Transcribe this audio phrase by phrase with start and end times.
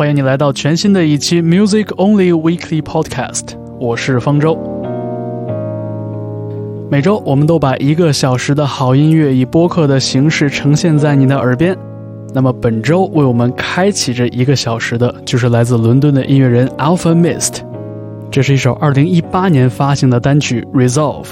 [0.00, 4.58] 欢迎你来到全新的一期 Music Only Weekly Podcast，我是方舟。
[6.90, 11.76] 每周我们都把一个小时的好音乐以播客的形式呈现在你的耳边。
[12.32, 17.58] 那么本周为我们开启这一个小时的，就是来自伦敦的音乐人 Alpha Mist。
[18.30, 21.26] 这是一首2018年发行的单曲 Resolve。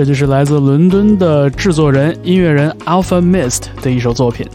[0.00, 4.46] 这就是来自伦敦的制作人、音乐人 Alpha Mist 的一首作品。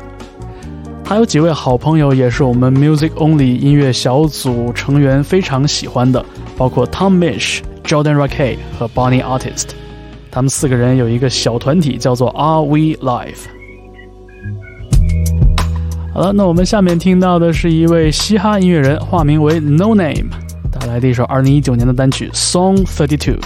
[1.04, 6.26] 还有几位好朋友也是我们 Music Only 音乐小组成员非常喜欢的，
[6.58, 9.68] 包括 Tom Mish、Jordan Rakey 和 Bonnie Artist。
[10.32, 13.46] 他们四个人有一个小团体，叫做 Are We Live。
[16.12, 20.26] 好了，那我们下面听到的是一位嘻哈音乐人，化名为 No Name，
[20.72, 23.38] 带来的一首2019年的单曲 Song Thirty Two。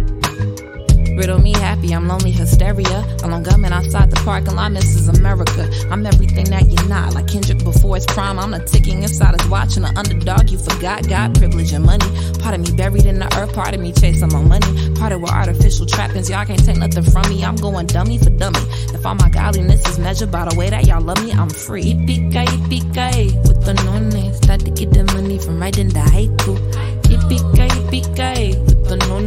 [1.16, 3.04] Riddle me happy, I'm lonely hysteria.
[3.22, 5.68] Along gunmen outside the parking lot, this is America.
[5.90, 7.14] I'm everything that you're not.
[7.14, 10.58] Like Kendrick before his prime, I'm the ticking inside his watch and the underdog you
[10.58, 11.08] forgot.
[11.08, 12.06] Got privilege and money.
[12.40, 14.94] Part of me buried in the earth, part of me chasing my money.
[14.94, 17.44] Part of with artificial trappings, y'all can't take nothing from me.
[17.44, 18.60] I'm going dummy for dummy.
[18.94, 21.94] If all my godliness is measured by the way that y'all love me, I'm free.
[21.94, 23.92] Yippee-ki, yippee-ki, with the no
[24.32, 27.01] Start to get the money from writing the haiku.
[27.12, 28.56] Yippee-ki, yippee-ki,
[28.88, 29.18] with no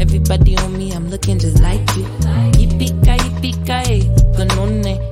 [0.00, 2.02] Everybody on me, I'm looking just like you.
[2.58, 4.66] Yippee-ki, yippee-ki, the no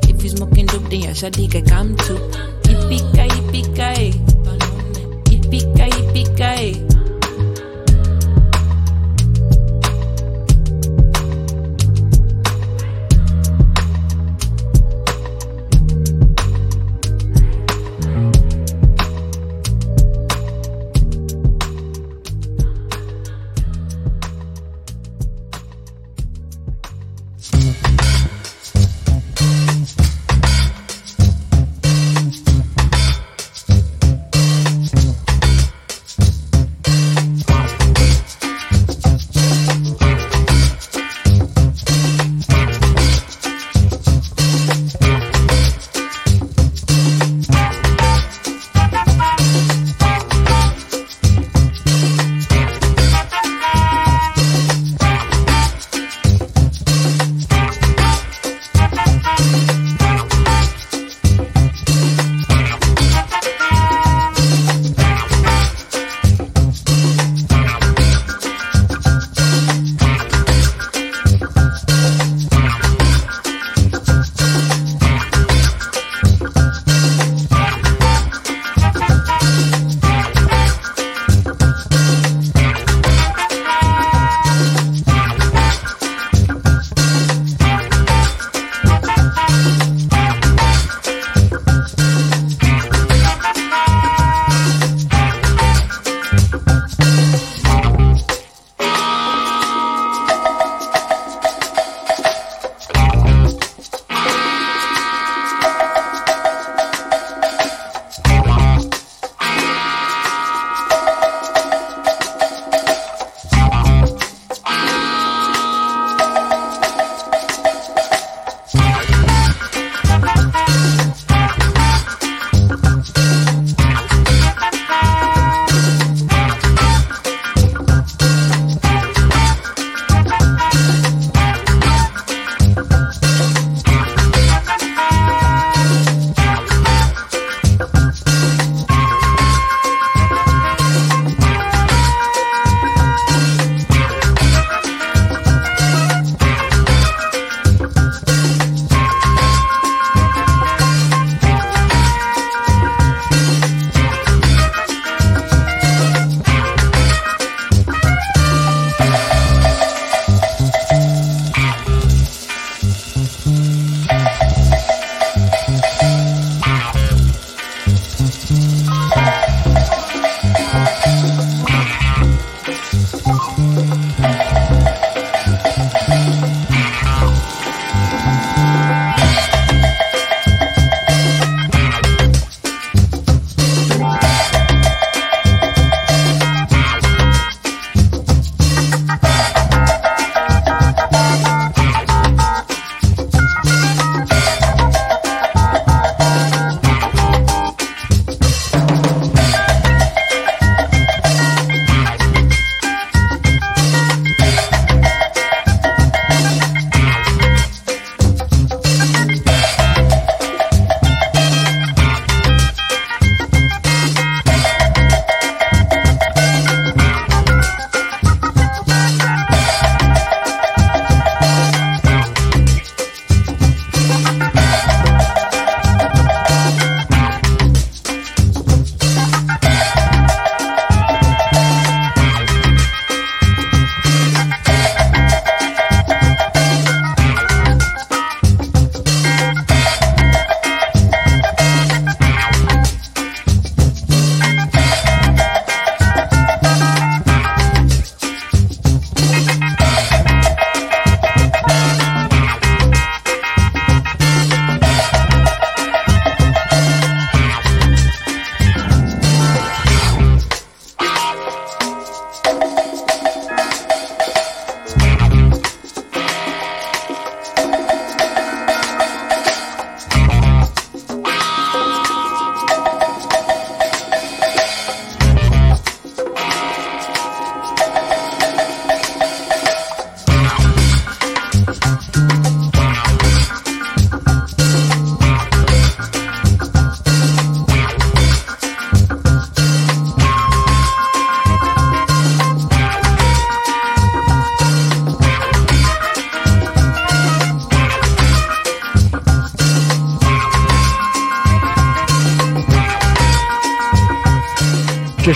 [0.09, 2.19] If you smoking dope, then your shawty come too.
[2.67, 4.11] Yippee-ki, yippee-ki,
[5.31, 6.96] yippee-ki, yippee-ki.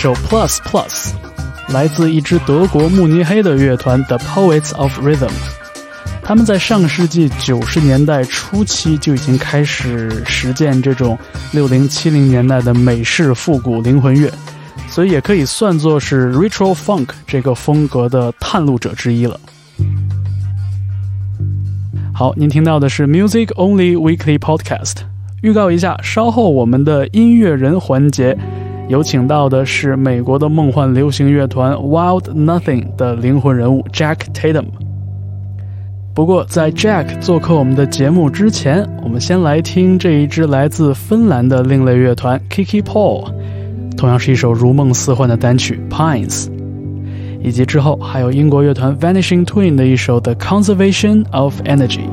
[0.02, 1.12] 首 Plus Plus
[1.74, 5.28] 来自一支德国慕尼黑的乐团 The Poets of Rhythm。
[6.22, 11.18] 他们在上世纪九十年代初期就已经开始实践这种
[11.52, 14.32] 六零七零年代的美式复古灵魂乐，
[14.88, 19.38] 所以也可以算作是 Retro Funk 这个风格的探路者之一了。
[22.14, 25.02] 好，您听到的是 Music Only Weekly Podcast。
[25.42, 28.36] 预告一下，稍后我们的音乐人环节
[28.90, 34.64] 有请到的是美国的梦幻流行乐团 Wild Nothing 的灵魂人物 Jack Tatum。
[36.12, 43.32] 不过，在 Jack 做客我们的节目之前，我们先来听这一支来自芬兰的另类乐团 Kiki Paul，
[43.96, 46.48] 同样是一首如梦似幻的单曲 Pines，
[47.40, 52.08] 以及之后还有英国乐团 Vanishing Twin 的一首 The Conservation of Energy。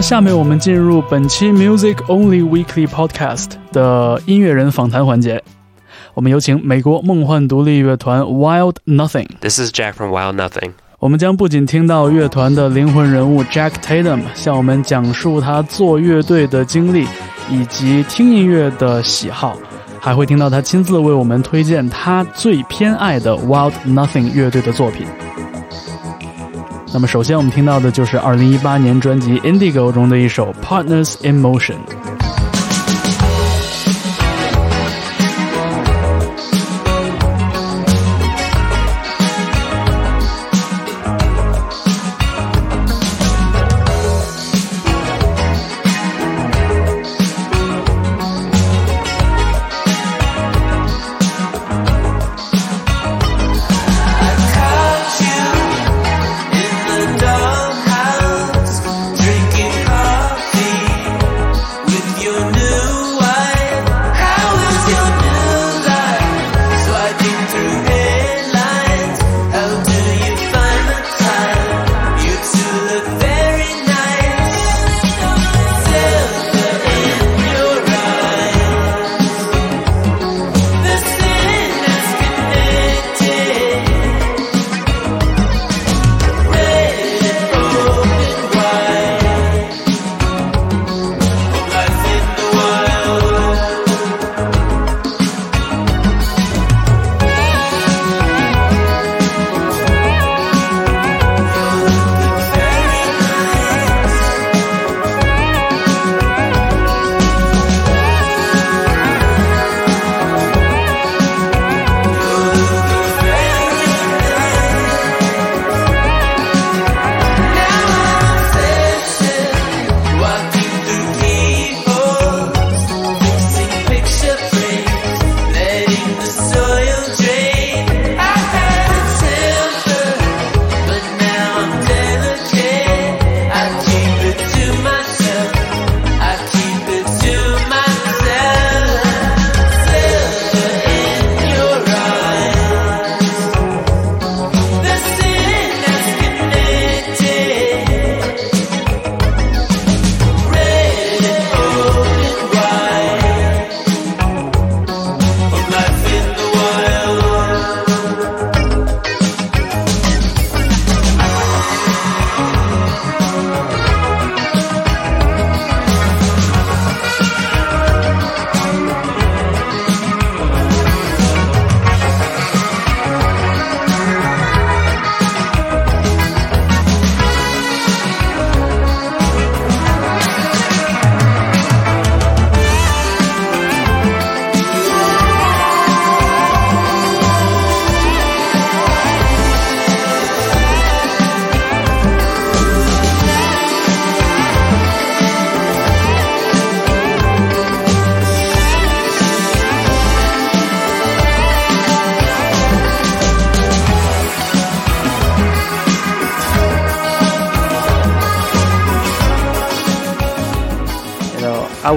[0.00, 5.44] 那下面我们进入本期 Music Only Weekly Podcast 的音乐人访谈环节。
[6.14, 9.28] 我们有请美国梦幻独立乐团 Wild Nothing。
[9.42, 10.70] This is Jack from Wild Nothing.
[11.00, 17.06] 我们将不仅听到乐团的灵魂人物 Jack Tatum 向我们讲述他做乐队的经历
[17.50, 19.54] 以及听音乐的喜好，
[20.00, 25.06] 还会听到他亲自为我们推荐他最偏爱的 Wild Nothing 乐队的作品。
[26.92, 31.76] 那么，首先我们听到的就是2018年专辑 Indigo 中的一首 Partners in Motion。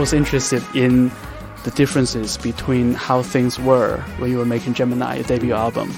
[0.03, 1.09] Was interested in
[1.63, 5.93] the differences between how things were when you were making Gemini, your debut album,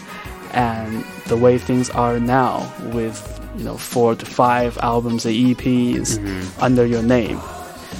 [0.51, 3.17] and the way things are now with
[3.57, 6.19] you know four to five albums and EPs
[6.61, 7.41] under your name.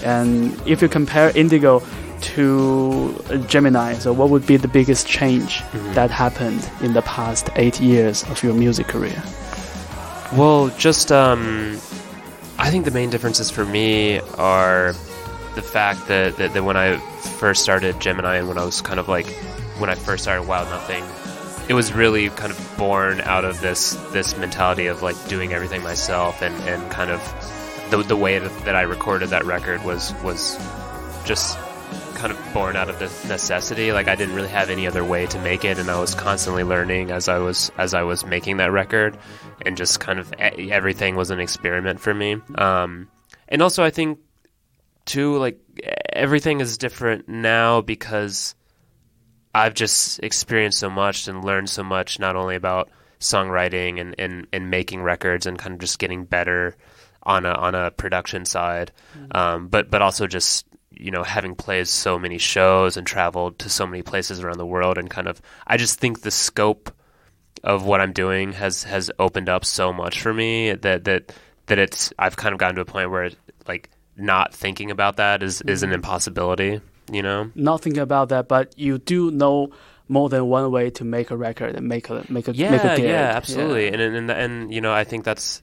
[0.03, 1.81] And if you compare Indigo
[2.35, 5.63] to Gemini, so what would be the biggest change
[5.95, 9.23] that happened in the past eight years of your music career?
[10.37, 11.79] Well, just um,
[12.59, 14.93] I think the main differences for me are
[15.55, 16.97] the fact that, that, that when I
[17.37, 19.27] first started Gemini and when I was kind of like
[19.77, 21.03] when I first started Wild Nothing,
[21.67, 25.81] it was really kind of born out of this this mentality of like doing everything
[25.81, 27.21] myself and, and kind of
[27.89, 30.57] the, the way that, that I recorded that record was was
[31.25, 31.57] just
[32.15, 33.91] kind of born out of the necessity.
[33.91, 36.63] Like I didn't really have any other way to make it, and I was constantly
[36.63, 39.17] learning as I was as I was making that record,
[39.61, 42.37] and just kind of everything was an experiment for me.
[42.55, 43.09] Um,
[43.47, 44.19] and also, I think
[45.05, 45.59] too, like
[46.11, 48.55] everything is different now because
[49.53, 52.89] I've just experienced so much and learned so much, not only about
[53.19, 56.75] songwriting and, and, and making records and kind of just getting better
[57.23, 58.91] on a on a production side,
[59.31, 63.69] um, but but also just you know having played so many shows and traveled to
[63.69, 66.91] so many places around the world and kind of I just think the scope
[67.63, 71.33] of what I'm doing has has opened up so much for me that that
[71.65, 73.31] that it's I've kind of gotten to a point where
[73.67, 76.80] like not thinking about that is is an impossibility.
[77.12, 77.50] You know.
[77.54, 79.70] Not thinking about that, but you do know
[80.06, 82.84] more than one way to make a record and make a make a yeah, make
[82.84, 83.06] a gig.
[83.06, 83.88] yeah, absolutely.
[83.88, 85.60] And, and and and you know, I think that's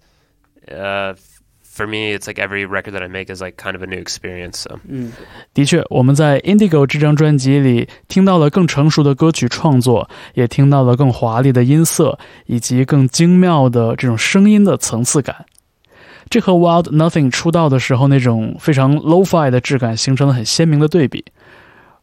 [0.70, 1.14] uh,
[1.64, 2.14] for me.
[2.14, 4.58] It's like every record that I make is like kind of a new experience.
[4.58, 4.80] So
[5.54, 15.46] 的确，我们在 Indigo 这张专辑里听到了更成熟的歌曲创作，也听到了更华丽的音色，以及更精妙的这种声音的层次感。
[16.33, 21.23] 这和 Wild Nothing 出道的时候那种非常 lo-fi 的质感形成了很鲜明的对比。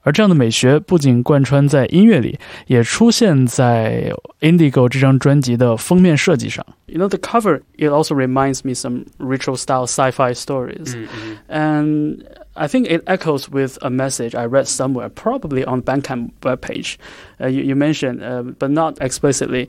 [0.04, 2.38] 而这样的美学不仅贯穿在音乐里，
[2.68, 6.64] 也出现在 Indigo 这张专辑的封面设计上。
[6.86, 11.50] You know, the cover it also reminds me some ritual style sci-fi stories, mm -hmm.
[11.50, 12.20] and
[12.54, 16.98] I think it echoes with a message I read somewhere, probably on Bandcamp webpage.
[17.42, 19.68] Uh, you, you mentioned, uh, but not explicitly,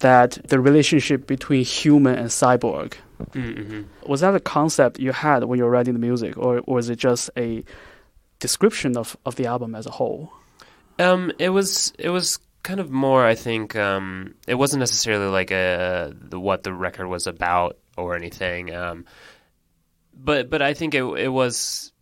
[0.00, 2.94] that the relationship between human and cyborg.
[4.06, 6.90] Was that a concept you had when you were writing the music, or, or was
[6.90, 7.64] it just a
[8.38, 10.32] description of, of the album as a whole?
[10.98, 13.24] Um, it was it was kind of more.
[13.24, 18.14] I think um, it wasn't necessarily like a the, what the record was about or
[18.14, 18.74] anything.
[18.74, 19.06] Um,
[20.14, 21.92] but but I think it it was.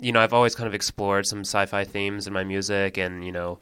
[0.00, 3.30] You know, I've always kind of explored some sci-fi themes in my music, and you
[3.30, 3.60] know,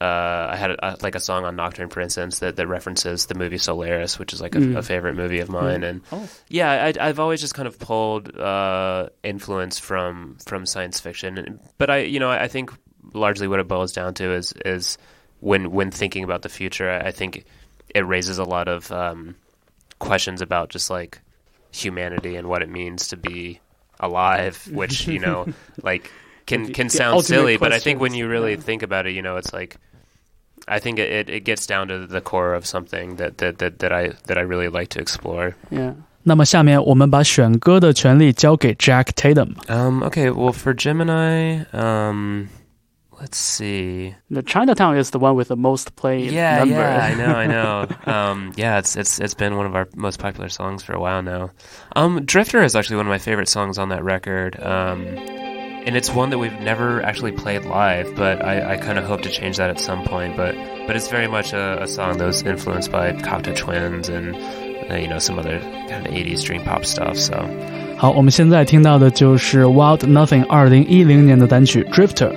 [0.00, 3.34] uh, I had a, like a song on Nocturne, for instance, that, that references the
[3.34, 4.76] movie Solaris, which is like a, Mm.
[4.76, 6.28] a favorite movie of mine, and Oh.
[6.48, 11.90] yeah, I, I've always just kind of pulled uh, influence from from science fiction, but
[11.90, 12.70] I, you know, I think
[13.12, 14.96] largely what it boils down to is is
[15.40, 17.44] when when thinking about the future, I I think
[17.94, 19.34] it raises a lot of um,
[19.98, 21.20] questions about just like
[21.70, 23.60] humanity and what it means to be
[24.00, 25.46] alive, which you know,
[25.82, 26.10] like
[26.45, 28.61] can The- can the sound ultimate silly, but I think when questions, you really yeah.
[28.61, 29.77] think about it, you know, it's like.
[30.69, 33.79] I think it, it, it gets down to the core of something that, that, that,
[33.79, 35.55] that I that I really like to explore.
[35.71, 35.93] Yeah.
[36.23, 39.53] 那么下面我们把选歌的权利交给 Jack Tatum。
[39.69, 42.49] Um, okay, well, for Gemini, um,
[43.17, 44.13] let's see.
[44.29, 46.75] The Chinatown is the one with the most played Yeah, number.
[46.75, 47.87] yeah, I know, I know.
[48.05, 51.21] um, yeah, it's it's it's been one of our most popular songs for a while
[51.21, 51.51] now.
[51.95, 54.59] Um, Drifter is actually one of my favorite songs on that record.
[54.61, 55.05] Um,
[55.85, 59.21] and it's one that we've never actually played live, but I, I kind of hope
[59.23, 60.35] to change that at some point.
[60.35, 64.35] But but it's very much a, a song that was influenced by Cocteau Twins and
[64.91, 67.17] uh, you know some other kind of 80s dream pop stuff.
[67.17, 67.35] So
[67.97, 72.31] 好，我们现在听到的就是 Wild Nothing 二零一零年的单曲 Drifter。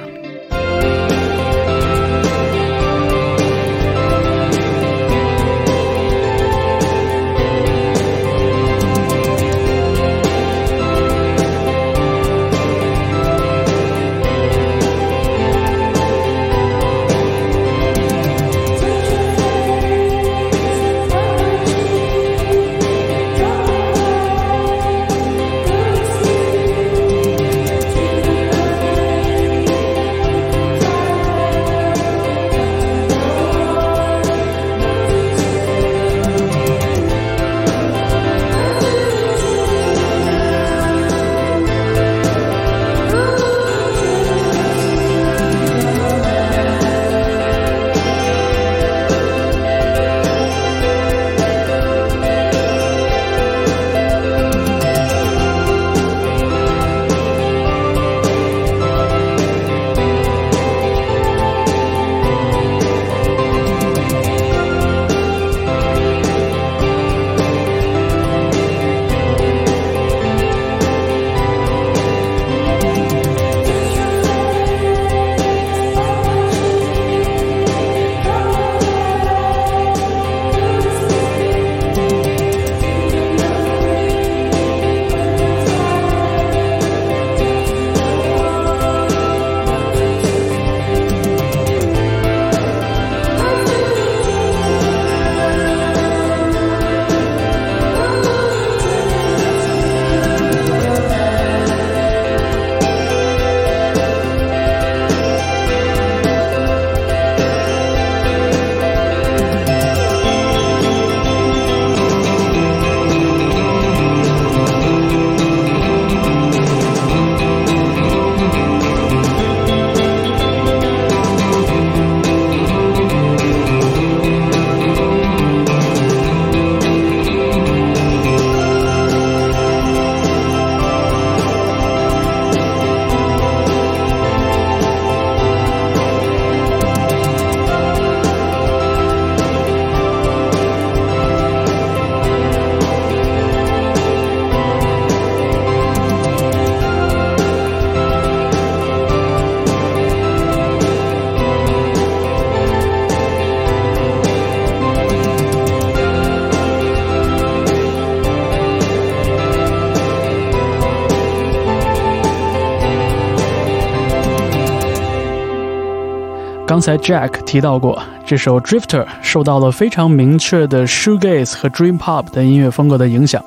[166.76, 173.42] 刚才 Jack 提到过，这首《Drifter》受到了非常明确的 shoegaze 和 dream pop 的音乐风格的影响，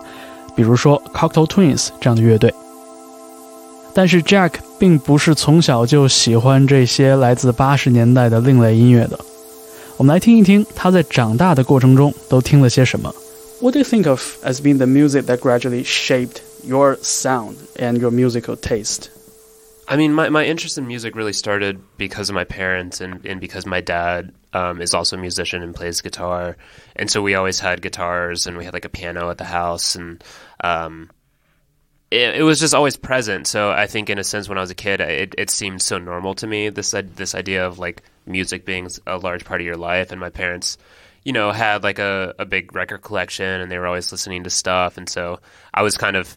[0.56, 2.54] 比如说 Cocteau Twins 这样的乐队。
[3.92, 9.20] 但是 Jack 并不是从小就喜欢这些来自八十年代的另类音乐的。
[9.98, 13.14] 我们来听一听他在长大的过程中都听了些什么。
[13.60, 18.10] What do you think of as being the music that gradually shaped your sound and your
[18.10, 19.10] musical taste?
[19.90, 23.40] I mean, my, my interest in music really started because of my parents and, and
[23.40, 26.58] because my dad um, is also a musician and plays guitar.
[26.94, 29.94] And so we always had guitars and we had like a piano at the house.
[29.94, 30.22] And
[30.62, 31.10] um,
[32.10, 33.46] it, it was just always present.
[33.46, 35.96] So I think, in a sense, when I was a kid, it, it seemed so
[35.96, 39.78] normal to me this this idea of like music being a large part of your
[39.78, 40.12] life.
[40.12, 40.76] And my parents,
[41.24, 44.50] you know, had like a, a big record collection and they were always listening to
[44.50, 44.98] stuff.
[44.98, 45.40] And so
[45.72, 46.36] I was kind of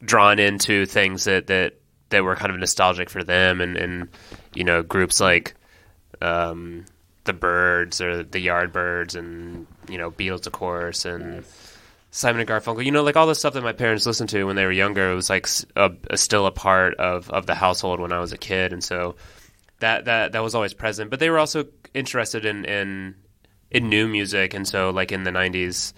[0.00, 1.74] drawn into things that that
[2.14, 4.08] that were kind of nostalgic for them and and
[4.54, 5.54] you know groups like
[6.22, 6.84] um,
[7.24, 11.44] the Byrds or the Yardbirds and you know Beatles of course and
[12.12, 12.84] Simon and Garfunkel.
[12.84, 15.10] You know like all the stuff that my parents listened to when they were younger
[15.10, 18.32] it was like a, a, still a part of of the household when I was
[18.32, 19.16] a kid and so
[19.80, 21.10] that that that was always present.
[21.10, 23.16] But they were also interested in in
[23.72, 25.92] in new music and so like in the 90s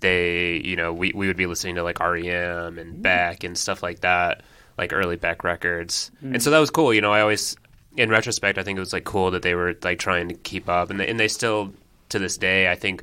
[0.00, 3.82] they you know we, we would be listening to like REM and Beck and stuff
[3.82, 4.42] like that
[4.80, 6.10] like early Beck records.
[6.22, 7.56] And so that was cool you know I always
[7.96, 10.68] in retrospect I think it was like cool that they were like trying to keep
[10.68, 10.90] up.
[10.90, 11.72] And they, and they still
[12.08, 13.02] to this day I think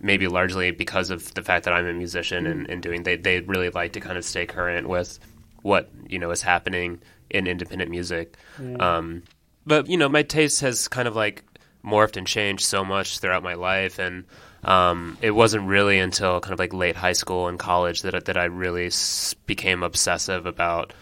[0.00, 3.40] maybe largely because of the fact that I'm a musician and, and doing they they
[3.40, 5.18] really like to kind of stay current with
[5.62, 7.00] what you know is happening
[7.30, 8.36] in independent music.
[8.80, 9.22] Um,
[9.66, 11.42] but you know my taste has kind of like
[11.84, 13.98] morphed and changed so much throughout my life.
[13.98, 14.24] And
[14.64, 18.20] um, it wasn't really until kind of like late high school and college that I-
[18.20, 20.92] that I really s- became obsessive about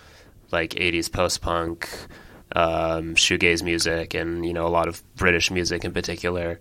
[0.52, 1.88] like 80s post punk
[2.54, 6.60] um, shoegaze music and you know a lot of British music in particular.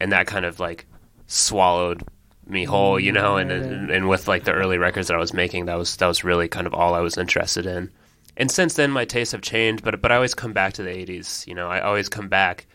[0.00, 0.86] And that kind of like
[1.26, 2.02] swallowed
[2.46, 5.32] me whole you know and, and and with like the early records that I was
[5.32, 7.90] making that was that was really kind of all I was interested in.
[8.36, 10.90] And since then my tastes have changed but but I always come back to the
[10.90, 11.68] 80s you know.
[11.68, 12.66] I always come back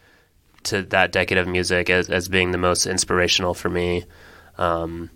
[0.63, 4.03] to that decade of music as, as being the most inspirational for me.
[4.57, 5.09] Um,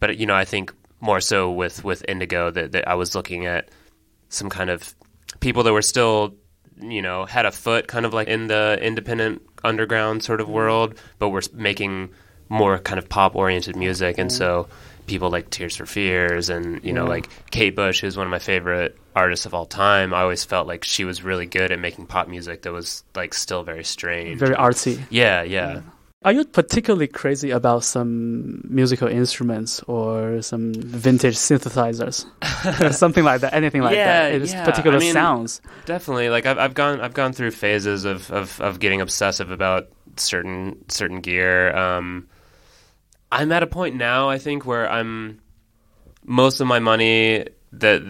[0.00, 3.46] but you know I think more so with with Indigo that, that I was looking
[3.46, 3.68] at
[4.28, 4.94] some kind of
[5.40, 6.34] people that were still
[6.80, 10.94] you know had a foot kind of like in the independent underground sort of world
[11.18, 12.10] but were making
[12.48, 14.18] more kind of pop oriented music.
[14.18, 14.38] And mm-hmm.
[14.38, 14.68] so
[15.06, 17.10] people like Tears for Fears and you know mm-hmm.
[17.10, 20.66] like Kate Bush who's one of my favorite artists of all time I always felt
[20.66, 24.38] like she was really good at making pop music that was like still very strange.
[24.38, 25.04] Very artsy.
[25.10, 25.88] yeah yeah mm-hmm.
[26.26, 32.26] Are you particularly crazy about some musical instruments or some vintage synthesizers?
[32.92, 34.42] Something like that, anything like Yeah, that.
[34.42, 35.60] It's yeah, particular I mean- sounds.
[35.84, 36.28] Definitely.
[36.30, 40.84] Like I've I've gone I've gone through phases of of, of getting obsessive about certain
[40.88, 41.70] certain gear.
[41.76, 42.26] Um,
[43.30, 45.40] I'm at a point now I think where I'm
[46.24, 48.02] most of my money that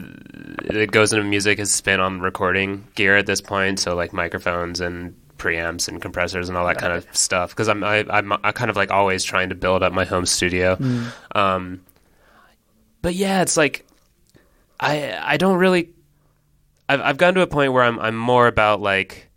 [0.73, 3.79] that goes into music is spent on recording gear at this point.
[3.79, 7.51] So like microphones and preamps and compressors and all that kind of stuff.
[7.51, 10.27] Because I'm I, I'm I kind of like always trying to build up my home
[10.27, 10.77] studio.
[11.35, 11.83] Um,
[13.03, 13.87] but yeah, it's like
[14.81, 15.91] I I don't really
[16.89, 19.29] I've I've gotten to a point where I'm I'm more about like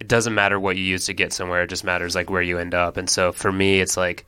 [0.00, 2.58] it doesn't matter what you use to get somewhere, it just matters like where you
[2.58, 2.96] end up.
[2.96, 4.26] And so for me it's like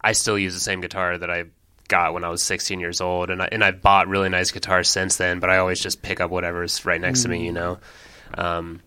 [0.00, 1.44] I still use the same guitar that I
[1.88, 4.88] got when I was 16 years old and I and I bought really nice guitars
[4.88, 7.78] since then, but I always just pick up whatever's right next to me, you know.
[8.34, 8.80] Um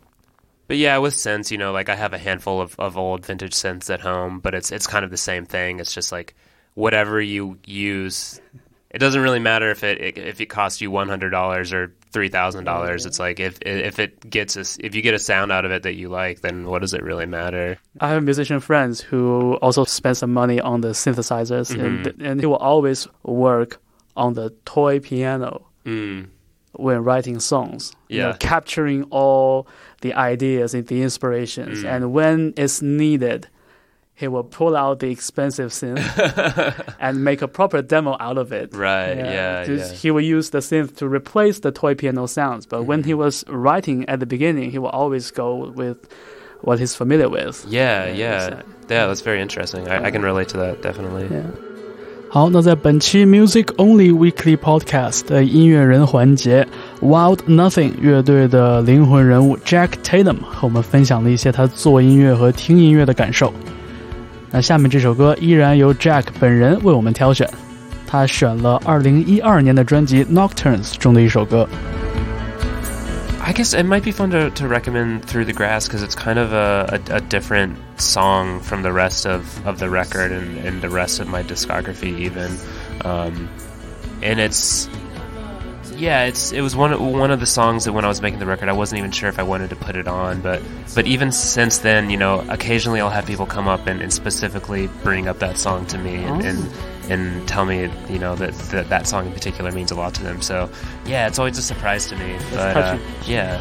[0.72, 3.52] but yeah, with synths, you know, like I have a handful of, of old vintage
[3.54, 5.82] synths at home, but it's it's kind of the same thing.
[5.82, 6.34] It's just like
[6.76, 8.40] whatever you use
[8.90, 12.30] it doesn't really matter if it if it costs you one hundred dollars or three
[12.30, 13.06] thousand dollars.
[13.06, 15.84] It's like if if it gets us if you get a sound out of it
[15.84, 17.78] that you like, then what does it really matter?
[18.00, 22.26] I have musician friends who also spend some money on the synthesizers, and, Mm-hmm.
[22.26, 23.82] and he will always work
[24.16, 26.28] on the toy piano Mm.
[26.74, 27.92] when writing songs.
[28.08, 28.38] you know, Yeah.
[28.40, 29.68] capturing all
[30.02, 31.90] the ideas and the inspirations, Mm.
[31.96, 33.48] and when it's needed,
[34.14, 38.74] he will pull out the expensive synth and make a proper demo out of it.
[38.76, 39.16] Right?
[39.18, 39.64] Yeah.
[39.66, 39.98] Just- yeah.
[40.00, 43.08] He will use the synth to replace the toy piano sounds, but when Mm-hmm.
[43.08, 45.98] he was writing at the beginning, he will always go with
[46.62, 47.66] what he's familiar with.
[47.68, 48.50] Yeah, Yeah, yeah,
[48.90, 49.08] yeah.
[49.08, 49.88] That's very interesting.
[49.88, 51.26] I, I can relate to that definitely.
[52.31, 56.67] 好，那在本期 Music Only Weekly Podcast 的音乐人环节，
[57.01, 63.55] Wild Nothing 乐队的灵魂人物 Jack Tatum 和我们分享了一些他做音乐和听音乐的感受。
[64.51, 67.49] 那下面这首歌依然由 Jack 本人为我们挑选，
[68.07, 71.67] 他选了2012年的专辑 Nocturnes 中的一首歌。
[73.43, 76.17] I I guess it might be fun to, to recommend Through the Grass because it's
[76.17, 80.58] kind of a, a, a, different song from the rest of, of the record and,
[80.60, 82.58] and the rest of my discography, even.
[83.06, 83.50] Um,
[84.22, 84.90] and it's
[85.96, 88.40] yeah, it's it was one of, one of the songs that when I was making
[88.40, 90.62] the record, I wasn't even sure if I wanted to put it on, but
[90.96, 94.88] but even since then, you know, occasionally I'll have people come up and, and specifically
[95.04, 96.46] bring up that song to me and, Oh.
[96.48, 96.72] and
[97.09, 100.23] and tell me, you know, that, that that song in particular means a lot to
[100.23, 100.41] them.
[100.41, 100.69] So
[101.07, 102.37] yeah, it's always a surprise to me.
[102.53, 103.01] But uh, touching.
[103.27, 103.59] yeah.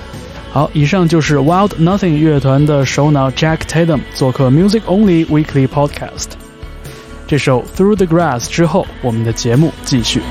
[0.52, 6.30] 好，以上就是 Wild Nothing 乐团的首脑 Jack Tatum 做客 Music Only Weekly Podcast。
[7.28, 10.22] 这首 Through the Grass 之后，我们的节目继续。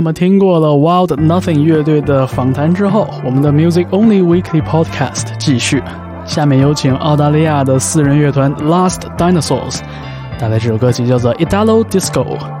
[0.00, 5.82] 那么听过了 Wild Nothing 乐队的访谈之后，我们的 Music Only Weekly Podcast 继续。
[6.24, 9.80] 下面有请澳大利亚的四人乐团 Last Dinosaurs
[10.38, 12.59] 带来这首歌曲，叫做 Idalo Disco。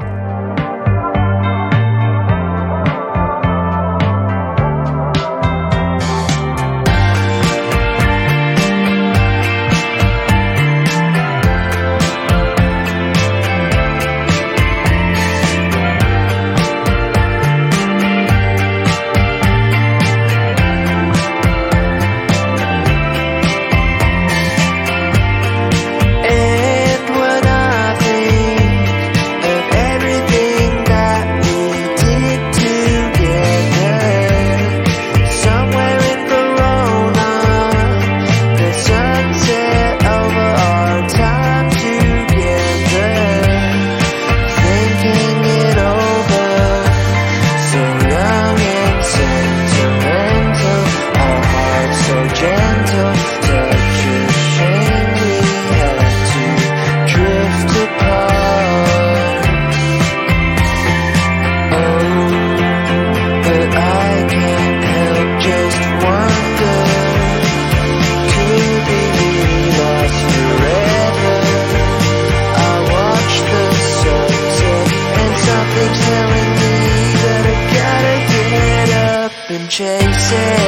[80.30, 80.59] Chase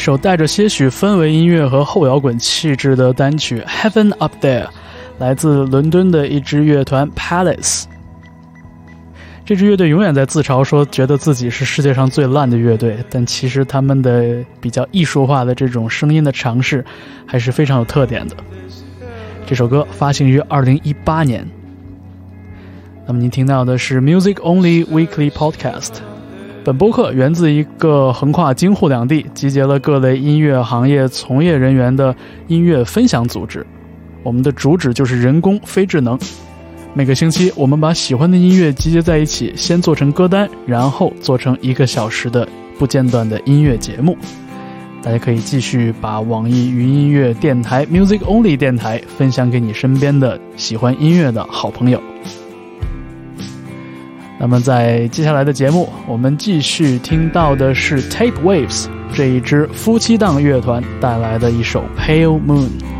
[0.00, 4.64] 首带着些许氛围音乐和后摇滚气质的单曲《Heaven Up There》，
[5.18, 7.84] 来自伦敦的一支乐团 Palace。
[9.44, 16.84] 这支乐队永远在自嘲说，觉得自己是世界上最烂的乐队，但其实他们的比较艺术化的这种声音的尝试，
[17.26, 18.36] 还是非常有特点的。
[19.46, 21.46] 这首歌发行于二零一八年。
[23.06, 26.09] 那么您听到的是 Music Only Weekly Podcast。
[26.62, 32.14] 本播客源自一个横跨京沪两地、集结了各类音乐行业从业人员的
[32.48, 33.66] 音乐分享组织。
[34.22, 36.18] 我们的主旨就是人工非智能。
[36.92, 42.46] 每个星期，我们把喜欢的音乐集结在一起，先做成歌单，然后做成一个小时的
[42.78, 44.16] 不间断的音乐节目。
[45.02, 52.02] 大家可以继续把网易云音乐电台 Music Only 电台分享给你身边的喜欢音乐的好朋友。
[54.42, 62.99] 那么，在接下来的节目，我们继续听到的是 Tape Waves 这一支夫妻档乐团带来的一首 Pale Moon。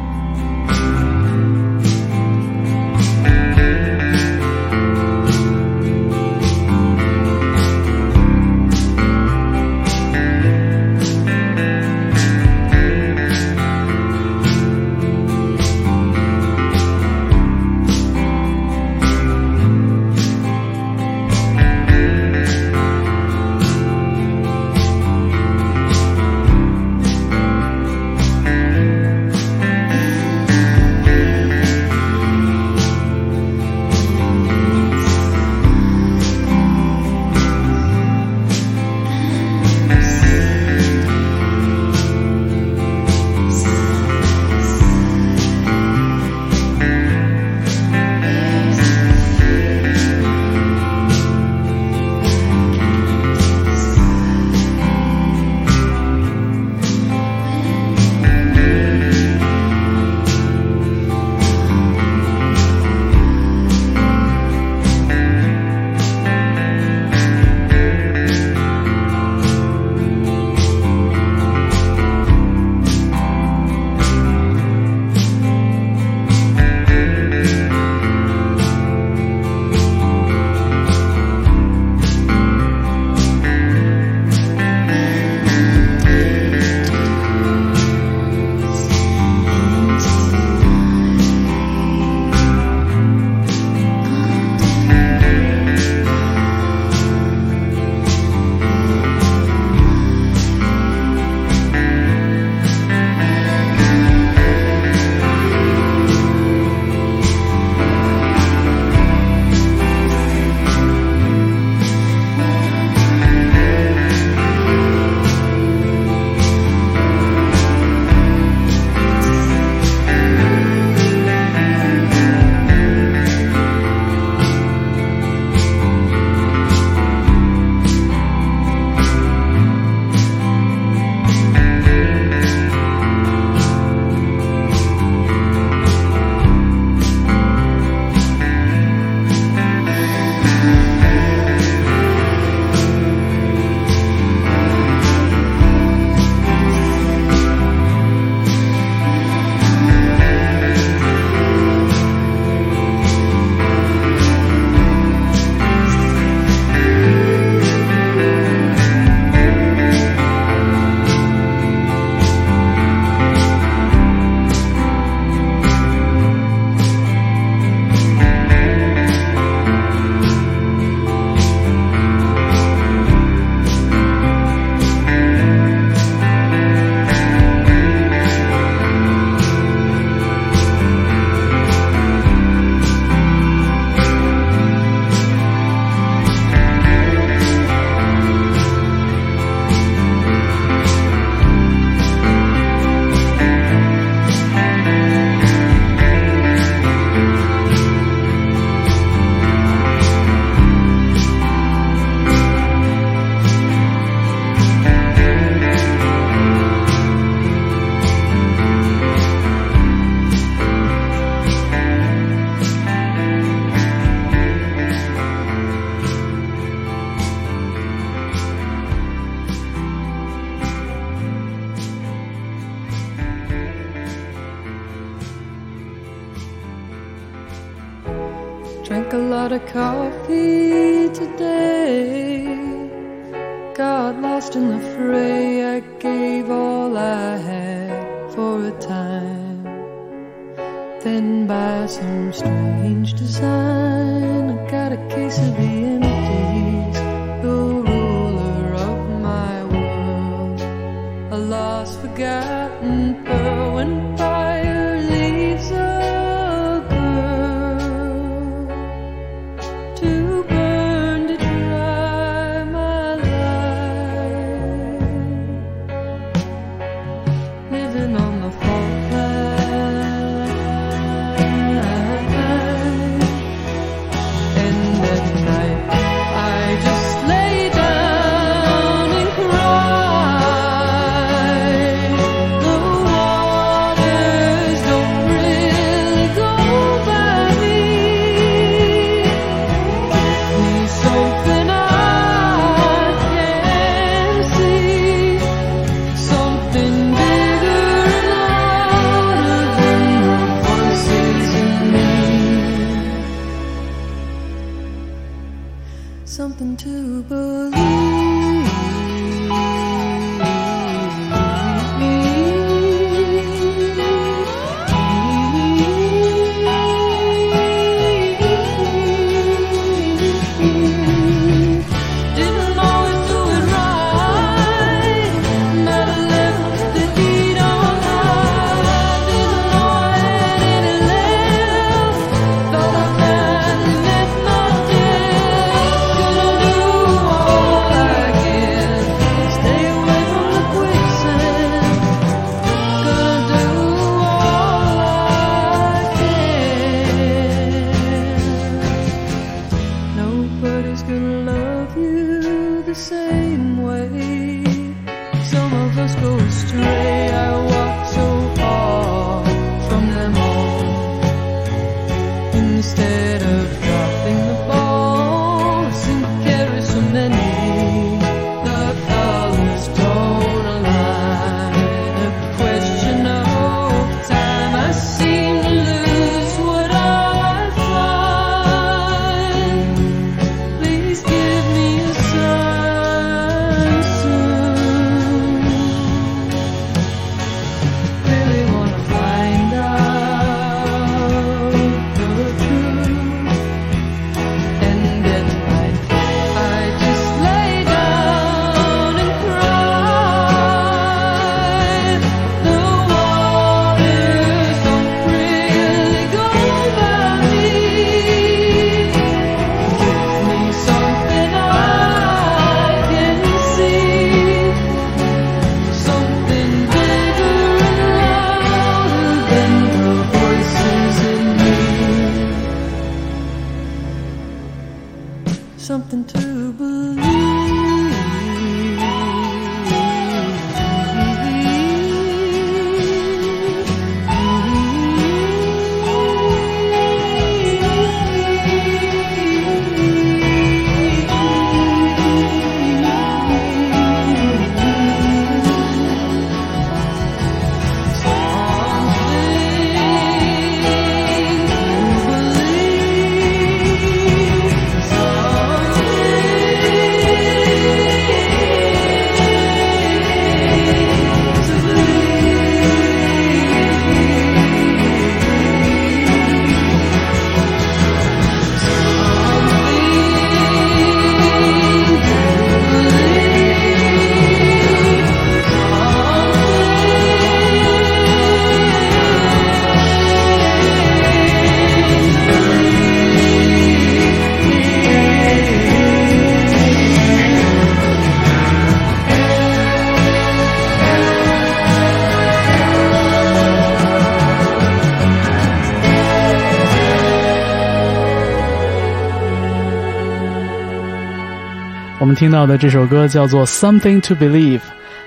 [502.40, 504.78] 听到的这首歌叫做《Something to Believe》，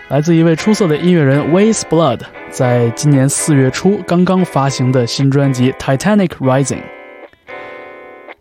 [0.08, 6.78] 来自一位出色的音乐人 Waze Blood，在今年四月初刚刚发行的新专辑《Titanic Rising》。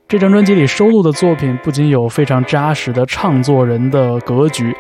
[0.09, 4.75] 这张专辑里收录的作品不仅有非常扎实的唱作人的格局，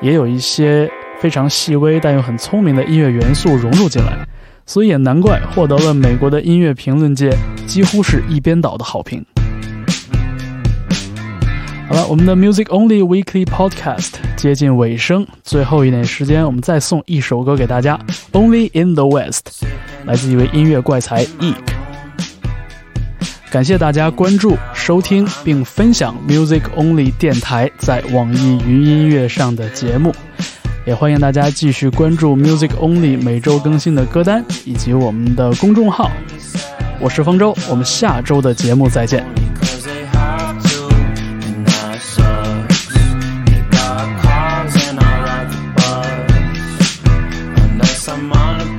[0.00, 4.16] 也有一些非常细微但又很聪明的音乐元素融入进来，
[4.64, 7.28] 所以也难怪获得了美国的音乐评论界
[7.66, 9.22] 几乎是一边倒的好评。
[12.08, 17.98] 我们的 Music Only Weekly Podcast 接近尾声，最后一点时间，我们再送一首歌给大家，
[18.32, 19.48] 《Only in the West》，
[20.06, 21.54] 来自一位音乐怪才 Eek。
[23.50, 30.14] 感谢大家关注、收听并分享 Music Only 电台在网易云音乐上的节目，
[30.86, 36.10] 也欢迎大家继续关注 Music Only 每周更新的歌单以及我们的公众号。
[37.00, 39.45] 我是方舟，我们下周的节目再见。
[48.08, 48.75] I'm on a